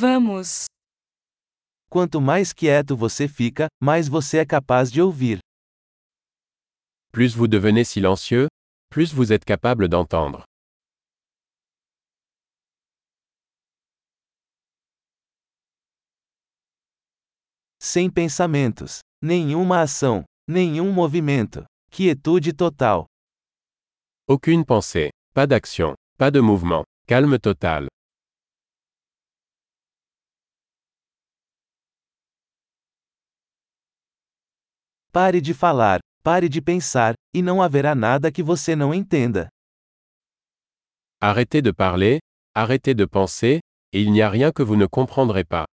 [0.00, 0.66] Vamos.
[1.90, 5.40] Quanto mais quieto você fica, mais você é capaz de ouvir.
[7.10, 8.46] Plus vous devenez silencieux,
[8.88, 10.44] plus vous êtes capable d'entendre.
[17.80, 21.64] Sem pensamentos, nenhuma ação, nenhum movimento.
[21.90, 23.06] Quietude total.
[24.28, 27.88] Aucune pensée, pas d'action, pas de mouvement, calme total.
[35.10, 39.48] Pare de falar, pare de pensar, e não haverá nada que você não entenda.
[41.20, 42.18] Arrêtez de parler,
[42.54, 43.60] arrêtez de penser,
[43.92, 45.64] et il n'y a rien que vous ne comprendrez pas.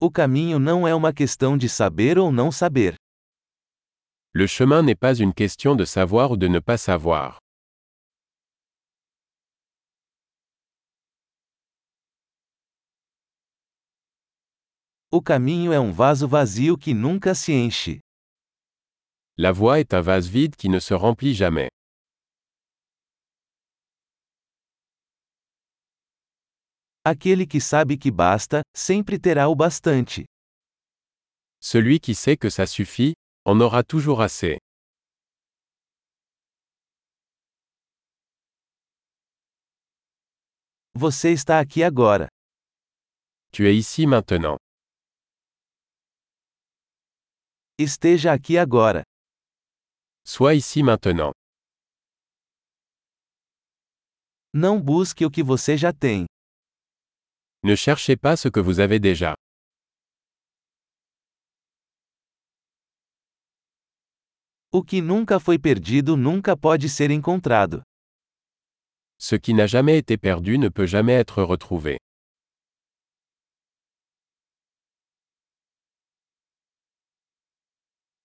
[0.00, 2.96] O caminho não é uma questão de saber ou não saber.
[4.34, 7.38] Le chemin n'est pas une question de savoir ou de ne pas savoir.
[15.12, 17.98] O caminho é um vaso vazio que nunca se enche.
[19.36, 21.68] La voie est un vase vide qui ne se remplit jamais.
[27.04, 30.26] Aquele que sabe que basta, sempre terá o bastante.
[31.60, 34.58] Celui qui sait que ça suffit, en aura toujours assez.
[40.94, 42.28] Você está aqui agora.
[43.50, 44.56] Tu es ici maintenant.
[47.82, 49.02] Esteja aqui agora.
[50.22, 51.32] Sois ici maintenant.
[54.52, 56.26] Não busque o que você já tem.
[57.64, 59.34] Ne cherchez pas ce que vous avez déjà.
[64.70, 67.82] O que nunca foi perdido nunca pode ser encontrado.
[69.18, 71.96] Ce qui n'a jamais été perdu ne peut jamais être retrouvé.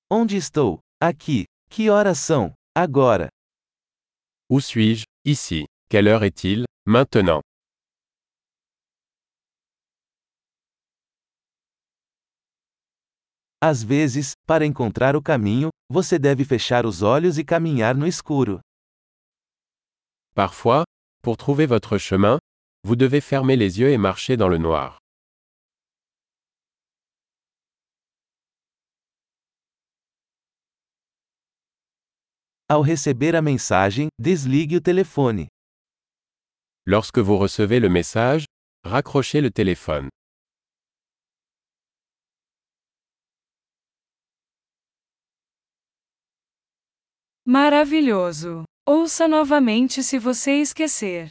[0.09, 0.79] Onde estou?
[1.01, 1.45] Aqui.
[1.67, 2.53] Que horas são?
[2.75, 3.27] Agora.
[4.47, 5.65] Où suis-je Ici.
[5.89, 7.41] Quelle heure est-il Maintenant.
[13.59, 18.59] Às vezes, para encontrar o caminho, você deve fechar os olhos e caminhar no escuro.
[20.35, 20.83] Parfois,
[21.23, 22.37] pour trouver votre chemin,
[22.83, 24.99] vous devez fermer les yeux et marcher dans le noir.
[32.67, 35.47] Ao receber a mensagem, desligue o telefone.
[36.87, 38.45] Lorsque vous recevez le message,
[38.83, 40.09] raccrochez le téléphone.
[47.45, 48.63] Maravilhoso!
[48.87, 51.29] Ouça novamente se você esquecer.